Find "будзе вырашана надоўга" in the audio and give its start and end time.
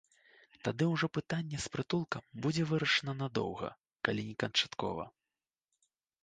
2.45-3.69